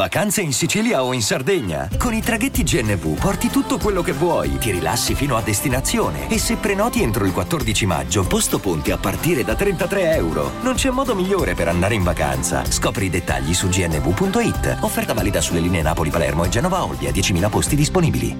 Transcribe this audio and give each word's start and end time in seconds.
Vacanze 0.00 0.40
in 0.40 0.54
Sicilia 0.54 1.04
o 1.04 1.12
in 1.12 1.20
Sardegna? 1.20 1.86
Con 1.98 2.14
i 2.14 2.22
traghetti 2.22 2.62
GNV 2.62 3.18
porti 3.18 3.48
tutto 3.50 3.76
quello 3.76 4.00
che 4.00 4.12
vuoi, 4.12 4.56
ti 4.56 4.70
rilassi 4.70 5.14
fino 5.14 5.36
a 5.36 5.42
destinazione 5.42 6.30
e 6.30 6.38
se 6.38 6.56
prenoti 6.56 7.02
entro 7.02 7.26
il 7.26 7.32
14 7.32 7.84
maggio, 7.84 8.26
posto 8.26 8.58
ponti 8.58 8.92
a 8.92 8.96
partire 8.96 9.44
da 9.44 9.54
33 9.54 10.14
euro. 10.14 10.52
Non 10.62 10.72
c'è 10.72 10.88
modo 10.88 11.14
migliore 11.14 11.52
per 11.52 11.68
andare 11.68 11.96
in 11.96 12.02
vacanza. 12.02 12.64
Scopri 12.64 13.04
i 13.04 13.10
dettagli 13.10 13.52
su 13.52 13.68
gnv.it. 13.68 14.78
Offerta 14.80 15.12
valida 15.12 15.42
sulle 15.42 15.60
linee 15.60 15.82
Napoli-Palermo 15.82 16.44
e 16.44 16.48
Genova-Olbia, 16.48 17.10
10.000 17.10 17.50
posti 17.50 17.76
disponibili. 17.76 18.36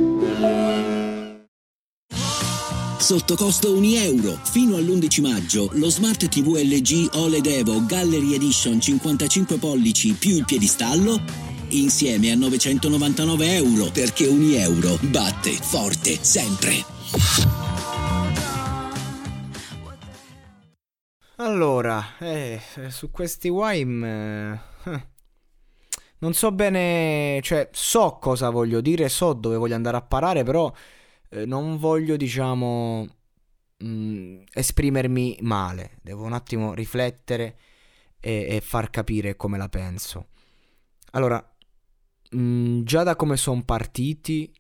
Sotto 2.97 3.37
costo 3.37 3.77
1 3.77 3.87
euro. 3.97 4.39
Fino 4.45 4.77
all'11 4.77 5.21
maggio 5.21 5.69
lo 5.73 5.91
Smart 5.91 6.27
TV 6.27 6.55
LG 6.55 7.17
OLED 7.17 7.47
Evo 7.47 7.85
Gallery 7.85 8.33
Edition 8.33 8.81
55 8.81 9.59
pollici 9.59 10.13
più 10.13 10.37
il 10.37 10.45
piedistallo 10.47 11.50
insieme 11.71 12.31
a 12.33 12.37
999 12.37 13.55
euro 13.55 13.91
perché 13.91 14.27
1 14.27 14.55
euro 14.57 14.99
batte 15.03 15.53
forte 15.53 16.19
sempre. 16.23 16.85
Allora, 21.37 22.19
eh, 22.19 22.61
su 22.89 23.11
questi 23.11 23.49
Wime... 23.49 24.63
Eh, 24.85 25.09
non 26.21 26.35
so 26.35 26.53
bene, 26.53 27.41
cioè 27.43 27.69
so 27.73 28.19
cosa 28.21 28.51
voglio 28.51 28.81
dire, 28.81 29.09
so 29.09 29.33
dove 29.33 29.57
voglio 29.57 29.75
andare 29.75 29.97
a 29.97 30.03
parare, 30.03 30.43
però 30.43 30.71
eh, 31.31 31.47
non 31.47 31.79
voglio, 31.79 32.17
diciamo, 32.17 33.07
mh, 33.79 33.87
mm, 33.87 34.43
esprimermi 34.53 35.39
male. 35.41 35.99
Devo 36.03 36.25
un 36.25 36.33
attimo 36.35 36.75
riflettere 36.75 37.57
e, 38.21 38.47
e 38.51 38.61
far 38.61 38.91
capire 38.91 39.37
come 39.37 39.57
la 39.57 39.69
penso. 39.69 40.27
Allora, 41.13 41.43
mm, 42.37 42.83
già 42.83 43.03
da 43.03 43.17
come 43.17 43.37
sono 43.37 43.63
partiti 43.65 44.53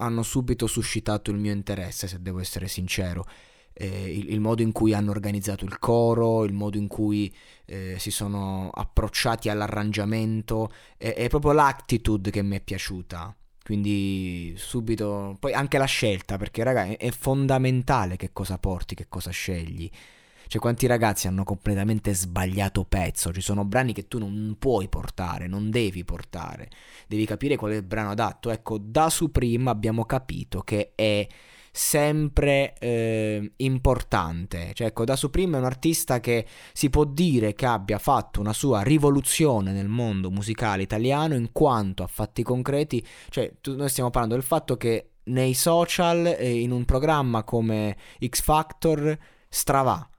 hanno 0.00 0.22
subito 0.22 0.66
suscitato 0.66 1.30
il 1.30 1.38
mio 1.38 1.52
interesse, 1.52 2.08
se 2.08 2.20
devo 2.20 2.40
essere 2.40 2.68
sincero. 2.68 3.26
Eh, 3.72 4.16
il, 4.16 4.30
il, 4.30 4.40
modo 4.40 4.62
in 4.62 4.72
cui 4.72 4.92
hanno 4.92 5.10
organizzato 5.10 5.64
il 5.64 5.78
coro, 5.78 6.44
il 6.44 6.52
modo 6.52 6.76
in 6.76 6.88
cui 6.88 7.34
eh, 7.66 7.96
si 7.98 8.10
sono 8.10 8.70
approcciati 8.70 9.48
all'arrangiamento, 9.48 10.70
è, 10.96 11.14
è 11.14 11.28
proprio 11.28 11.52
l'attitude 11.52 12.30
che 12.30 12.42
mi 12.42 12.56
è 12.56 12.60
piaciuta. 12.60 13.34
Quindi 13.62 14.54
subito, 14.56 15.36
poi 15.38 15.52
anche 15.52 15.78
la 15.78 15.84
scelta, 15.84 16.36
perché 16.36 16.62
raga 16.64 16.96
è 16.96 17.10
fondamentale 17.10 18.16
che 18.16 18.32
cosa 18.32 18.58
porti, 18.58 18.94
che 18.94 19.06
cosa 19.08 19.30
scegli. 19.30 19.88
Cioè 20.50 20.60
quanti 20.60 20.88
ragazzi 20.88 21.28
hanno 21.28 21.44
completamente 21.44 22.12
sbagliato 22.12 22.82
pezzo, 22.82 23.32
ci 23.32 23.40
sono 23.40 23.64
brani 23.64 23.92
che 23.92 24.08
tu 24.08 24.18
non 24.18 24.56
puoi 24.58 24.88
portare, 24.88 25.46
non 25.46 25.70
devi 25.70 26.04
portare, 26.04 26.68
devi 27.06 27.24
capire 27.24 27.54
qual 27.54 27.70
è 27.70 27.76
il 27.76 27.84
brano 27.84 28.10
adatto. 28.10 28.50
Ecco, 28.50 28.76
da 28.76 29.10
Supreme 29.10 29.70
abbiamo 29.70 30.04
capito 30.06 30.62
che 30.62 30.90
è 30.96 31.24
sempre 31.70 32.74
eh, 32.80 33.52
importante. 33.58 34.72
Cioè, 34.74 34.88
ecco, 34.88 35.04
da 35.04 35.14
Supreme 35.14 35.54
è 35.56 35.60
un 35.60 35.66
artista 35.66 36.18
che 36.18 36.44
si 36.72 36.90
può 36.90 37.04
dire 37.04 37.52
che 37.52 37.66
abbia 37.66 37.98
fatto 37.98 38.40
una 38.40 38.52
sua 38.52 38.82
rivoluzione 38.82 39.70
nel 39.70 39.86
mondo 39.86 40.32
musicale 40.32 40.82
italiano 40.82 41.36
in 41.36 41.52
quanto 41.52 42.02
a 42.02 42.08
fatti 42.08 42.42
concreti, 42.42 43.06
cioè 43.28 43.52
tu, 43.60 43.76
noi 43.76 43.88
stiamo 43.88 44.10
parlando 44.10 44.34
del 44.34 44.44
fatto 44.44 44.76
che 44.76 45.10
nei 45.26 45.54
social 45.54 46.26
e 46.26 46.58
in 46.58 46.72
un 46.72 46.84
programma 46.84 47.44
come 47.44 47.96
X 48.18 48.42
Factor 48.42 49.16
stravà 49.48 50.10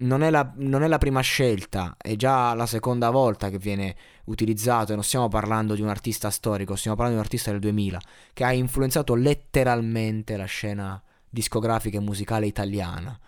non 0.00 0.22
è, 0.22 0.30
la, 0.30 0.52
non 0.56 0.82
è, 0.82 0.86
la, 0.86 0.98
prima 0.98 1.20
scelta, 1.20 1.96
è 1.98 2.16
già 2.16 2.54
la 2.54 2.66
seconda 2.66 3.10
volta 3.10 3.50
che 3.50 3.58
viene 3.58 3.96
utilizzato 4.24 4.92
e 4.92 4.94
non 4.94 5.04
stiamo 5.04 5.28
parlando 5.28 5.74
di 5.74 5.82
un 5.82 5.88
artista 5.88 6.30
storico, 6.30 6.76
stiamo 6.76 6.96
parlando 6.96 7.20
di 7.20 7.26
un 7.26 7.30
artista 7.30 7.50
del 7.50 7.60
2000 7.60 8.00
che 8.32 8.44
ha 8.44 8.52
influenzato 8.52 9.14
letteralmente 9.14 10.36
la 10.36 10.44
scena 10.44 11.02
discografica 11.28 11.98
e 11.98 12.00
musicale 12.00 12.46
italiana 12.46 13.18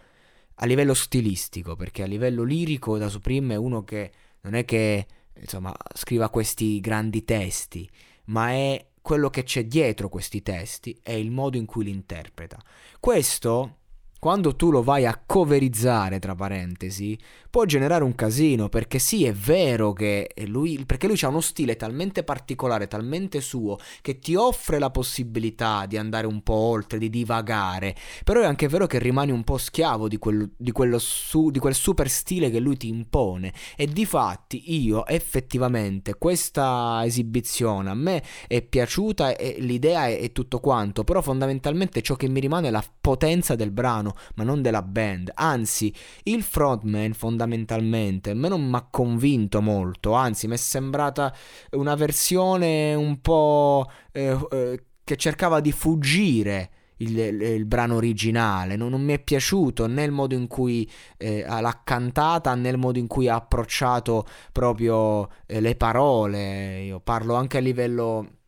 a 0.57 0.67
livello 0.67 0.95
stilistico, 0.95 1.77
perché 1.77 2.03
a 2.03 2.07
livello 2.07 2.43
lirico 2.43 2.97
da 2.99 3.09
Supreme 3.09 3.55
è 3.55 3.57
uno 3.57 3.83
che 3.85 4.13
non 4.43 4.55
è 4.55 4.65
che 4.65 5.07
insomma 5.35 5.75
scriva 5.95 6.29
questi 6.31 6.81
grandi 6.81 7.25
testi, 7.25 7.89
ma 8.27 8.51
è 8.51 8.87
quello 9.01 9.31
che 9.31 9.43
c'è 9.43 9.65
dietro 9.65 10.09
questi 10.09 10.43
testi, 10.43 10.99
è 11.03 11.13
il 11.13 11.31
modo 11.31 11.57
in 11.57 11.67
cui 11.67 11.85
li 11.85 11.91
interpreta. 11.91 12.63
Questo 13.01 13.79
quando 14.23 14.55
tu 14.55 14.71
lo 14.71 14.85
vai 14.85 15.05
a 15.05 15.21
coverizzare, 15.27 16.21
tra 16.21 16.37
parentesi, 16.37 17.19
può 17.51 17.65
generare 17.65 18.05
un 18.05 18.15
casino, 18.15 18.69
perché 18.69 19.01
sì, 19.01 19.25
è 19.25 19.33
vero 19.33 19.93
che 19.93 20.31
lui, 20.47 20.85
perché 20.87 21.09
lui 21.09 21.19
ha 21.23 21.29
uno 21.29 21.41
stile 21.41 21.75
talmente 21.75 22.23
particolare, 22.23 22.87
talmente 22.87 23.41
suo, 23.41 23.79
che 24.01 24.21
ti 24.21 24.37
offre 24.37 24.79
la 24.79 24.91
possibilità 24.91 25.87
di 25.87 25.97
andare 25.97 26.29
un 26.29 26.41
po' 26.45 26.55
oltre, 26.55 26.99
di 26.99 27.11
divagare, 27.11 27.97
però 28.23 28.41
è 28.43 28.45
anche 28.45 28.69
vero 28.69 28.87
che 28.87 29.01
rimani 29.01 29.33
un 29.33 29.43
po' 29.43 29.59
schiavo 29.59 30.07
di 30.07 30.19
quel, 30.19 30.49
di 30.57 30.73
su, 30.99 31.51
di 31.51 31.59
quel 31.59 31.75
super 31.75 32.09
stile 32.09 32.49
che 32.49 32.61
lui 32.61 32.77
ti 32.77 32.87
impone. 32.87 33.53
E 33.75 33.89
di 33.89 34.07
fatti 34.07 34.81
io 34.85 35.05
effettivamente 35.07 36.15
questa 36.15 37.03
esibizione 37.05 37.91
a 37.91 37.95
me 37.95 38.23
è 38.47 38.63
piaciuta, 38.63 39.35
e 39.35 39.57
l'idea 39.59 40.07
è, 40.07 40.21
è 40.21 40.31
tutto 40.31 40.61
quanto, 40.61 41.03
però 41.03 41.21
fondamentalmente 41.21 42.03
ciò 42.03 42.15
che 42.15 42.29
mi 42.29 42.39
rimane 42.39 42.69
è 42.69 42.71
la 42.71 42.85
potenza 43.01 43.57
del 43.57 43.73
brano 43.73 44.11
ma 44.35 44.45
non 44.45 44.63
della 44.63 44.83
band. 44.83 45.31
Anzi, 45.35 45.93
il 46.25 46.43
frontman 46.43 47.13
fondamentalmente 47.13 48.31
a 48.31 48.35
me 48.35 48.49
non 48.49 48.69
mi 48.69 48.77
ha 48.77 48.87
convinto 48.91 49.61
molto, 49.61 50.13
anzi 50.13 50.47
mi 50.47 50.55
è 50.55 50.59
sembrata 50.59 51.35
una 51.73 51.95
versione 51.95 52.95
un 52.95 53.21
po' 53.21 53.91
eh, 54.13 54.39
eh, 54.51 54.85
che 55.05 55.17
cercava 55.17 55.61
di 55.61 55.73
fuggire. 55.73 56.71
Il, 57.03 57.19
il, 57.19 57.65
brano 57.65 57.97
originale. 57.97 58.77
Non, 58.77 58.91
non, 58.91 59.03
mi 59.03 59.13
è 59.13 59.19
piaciuto 59.19 59.89
né 59.89 60.05
il 60.05 60.13
modo 60.13 60.37
in 60.37 60.47
cui 60.47 60.89
eh, 61.17 61.45
l'ha 61.45 61.81
cantata 61.83 62.55
né 62.55 62.69
il 62.69 62.79
modo 62.79 63.01
in 63.01 63.09
cui 63.09 63.27
ha 63.27 63.35
approcciato 63.35 64.25
proprio 64.53 65.29
eh, 65.47 65.61
le 65.61 65.75
parole. 65.75 66.83
Io 66.83 67.01
parlo 67.01 67.35
anche 67.35 67.57
a 67.57 67.61
livello 67.61 68.42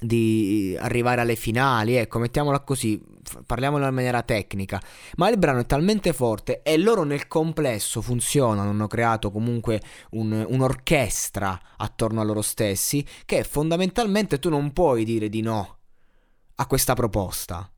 di 0.00 0.76
arrivare 0.78 1.20
alle 1.20 1.36
finali, 1.36 1.94
ecco, 1.94 2.18
mettiamola 2.18 2.60
così, 2.60 3.00
parliamolo 3.46 3.86
in 3.86 3.94
maniera 3.94 4.22
tecnica, 4.22 4.80
ma 5.16 5.28
il 5.28 5.38
brano 5.38 5.60
è 5.60 5.66
talmente 5.66 6.12
forte 6.12 6.62
e 6.62 6.76
loro 6.76 7.04
nel 7.04 7.26
complesso 7.28 8.02
funzionano, 8.02 8.70
hanno 8.70 8.86
creato 8.86 9.30
comunque 9.30 9.80
un, 10.10 10.44
un'orchestra 10.48 11.58
attorno 11.76 12.20
a 12.20 12.24
loro 12.24 12.42
stessi, 12.42 13.06
che 13.24 13.44
fondamentalmente 13.44 14.38
tu 14.38 14.48
non 14.48 14.72
puoi 14.72 15.04
dire 15.04 15.28
di 15.28 15.40
no 15.40 15.78
a 16.56 16.66
questa 16.66 16.94
proposta. 16.94 17.68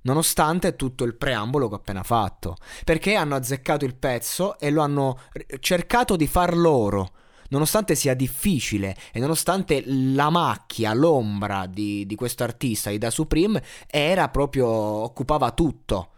Nonostante 0.00 0.76
tutto 0.76 1.04
il 1.04 1.16
preambolo 1.16 1.68
che 1.68 1.74
ho 1.74 1.78
appena 1.78 2.02
fatto, 2.02 2.56
perché 2.84 3.14
hanno 3.14 3.34
azzeccato 3.34 3.84
il 3.84 3.96
pezzo 3.96 4.58
e 4.58 4.70
lo 4.70 4.80
hanno 4.80 5.18
cercato 5.60 6.16
di 6.16 6.26
far 6.26 6.56
loro 6.56 7.10
nonostante 7.48 7.94
sia 7.94 8.14
difficile 8.14 8.96
e 9.12 9.20
nonostante 9.20 9.82
la 9.86 10.30
macchia, 10.30 10.92
l'ombra 10.94 11.66
di, 11.66 12.06
di 12.06 12.14
questo 12.14 12.44
artista, 12.44 12.90
di 12.90 12.98
Da 12.98 13.10
Supreme, 13.10 13.62
era 13.86 14.28
proprio, 14.28 14.66
occupava 14.68 15.50
tutto. 15.52 16.12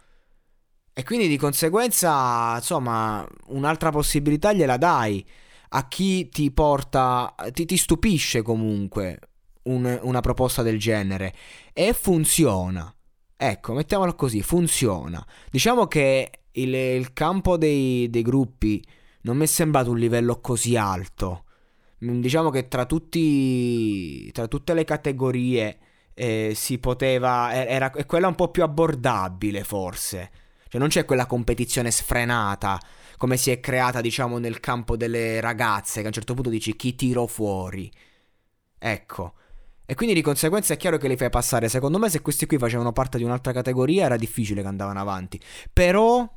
E 0.93 1.03
quindi 1.03 1.27
di 1.27 1.37
conseguenza, 1.37 2.55
insomma, 2.55 3.25
un'altra 3.47 3.91
possibilità 3.91 4.53
gliela 4.53 4.77
dai 4.77 5.25
a 5.73 5.87
chi 5.87 6.27
ti 6.29 6.51
porta, 6.51 7.33
ti, 7.53 7.65
ti 7.65 7.77
stupisce 7.77 8.41
comunque 8.41 9.19
un, 9.63 9.99
una 10.01 10.19
proposta 10.19 10.61
del 10.61 10.77
genere 10.77 11.33
e 11.73 11.93
funziona. 11.93 12.93
Ecco, 13.37 13.73
mettiamolo 13.73 14.13
così, 14.15 14.41
funziona. 14.41 15.25
Diciamo 15.49 15.87
che 15.87 16.41
il, 16.51 16.73
il 16.73 17.13
campo 17.13 17.57
dei, 17.57 18.09
dei 18.09 18.21
gruppi 18.21 18.83
non 19.21 19.37
mi 19.37 19.43
è 19.43 19.47
sembrato 19.47 19.91
un 19.91 19.97
livello 19.97 20.39
così 20.39 20.75
alto. 20.75 21.45
Mm, 22.05 22.21
diciamo 22.21 22.49
che 22.49 22.67
tra, 22.67 22.85
tutti, 22.85 24.31
tra 24.31 24.47
tutte 24.47 24.73
le 24.73 24.83
categorie 24.83 25.77
eh, 26.13 26.53
si 26.55 26.79
poteva. 26.79 27.53
Era, 27.53 27.91
è 27.91 28.05
quella 28.05 28.27
un 28.27 28.35
po' 28.35 28.49
più 28.49 28.63
abbordabile, 28.63 29.63
forse. 29.63 30.31
Cioè, 30.67 30.79
non 30.79 30.89
c'è 30.89 31.05
quella 31.05 31.25
competizione 31.25 31.91
sfrenata 31.91 32.79
come 33.17 33.37
si 33.37 33.51
è 33.51 33.59
creata, 33.59 34.01
diciamo, 34.01 34.39
nel 34.39 34.59
campo 34.59 34.97
delle 34.97 35.39
ragazze, 35.41 35.99
che 35.99 36.05
a 36.05 36.07
un 36.07 36.13
certo 36.13 36.33
punto 36.33 36.49
dici 36.49 36.75
chi 36.75 36.95
tiro 36.95 37.27
fuori. 37.27 37.91
Ecco. 38.79 39.33
E 39.85 39.93
quindi 39.93 40.15
di 40.15 40.21
conseguenza 40.21 40.73
è 40.73 40.77
chiaro 40.77 40.97
che 40.97 41.07
li 41.07 41.17
fai 41.17 41.29
passare. 41.29 41.69
Secondo 41.69 41.99
me, 41.99 42.09
se 42.09 42.21
questi 42.21 42.47
qui 42.47 42.57
facevano 42.57 42.93
parte 42.93 43.19
di 43.19 43.23
un'altra 43.23 43.51
categoria, 43.51 44.05
era 44.05 44.15
difficile 44.15 44.61
che 44.61 44.67
andavano 44.67 44.99
avanti. 44.99 45.39
Però 45.71 46.27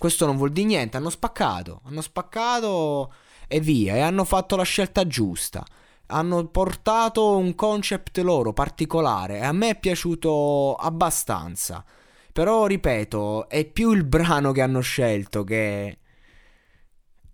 questo 0.00 0.24
non 0.24 0.38
vuol 0.38 0.50
dire 0.50 0.66
niente, 0.66 0.96
hanno 0.96 1.10
spaccato, 1.10 1.82
hanno 1.84 2.00
spaccato 2.00 3.12
e 3.46 3.60
via, 3.60 3.96
e 3.96 4.00
hanno 4.00 4.24
fatto 4.24 4.56
la 4.56 4.62
scelta 4.62 5.06
giusta. 5.06 5.62
Hanno 6.06 6.46
portato 6.46 7.36
un 7.36 7.54
concept 7.54 8.16
loro 8.20 8.54
particolare 8.54 9.40
e 9.40 9.44
a 9.44 9.52
me 9.52 9.68
è 9.68 9.78
piaciuto 9.78 10.74
abbastanza. 10.74 11.84
Però, 12.32 12.64
ripeto, 12.64 13.46
è 13.50 13.66
più 13.66 13.92
il 13.92 14.04
brano 14.04 14.52
che 14.52 14.62
hanno 14.62 14.80
scelto 14.80 15.44
che 15.44 15.98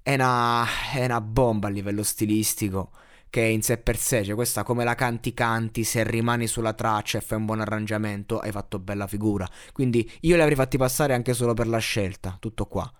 è 0.02 0.14
una, 0.14 0.66
è 0.92 1.04
una 1.04 1.20
bomba 1.20 1.68
a 1.68 1.70
livello 1.70 2.02
stilistico 2.02 2.90
che 3.30 3.40
in 3.42 3.62
sé 3.62 3.78
per 3.78 3.96
sé, 3.96 4.24
cioè 4.24 4.34
questa 4.34 4.62
come 4.62 4.84
la 4.84 4.94
canti 4.94 5.34
canti, 5.34 5.84
se 5.84 6.02
rimani 6.04 6.46
sulla 6.46 6.72
traccia 6.72 7.18
e 7.18 7.20
fai 7.20 7.38
un 7.38 7.46
buon 7.46 7.60
arrangiamento, 7.60 8.38
hai 8.38 8.50
fatto 8.50 8.78
bella 8.78 9.06
figura. 9.06 9.48
Quindi 9.72 10.10
io 10.20 10.36
li 10.36 10.42
avrei 10.42 10.56
fatti 10.56 10.78
passare 10.78 11.14
anche 11.14 11.34
solo 11.34 11.54
per 11.54 11.66
la 11.68 11.78
scelta, 11.78 12.36
tutto 12.40 12.66
qua. 12.66 12.90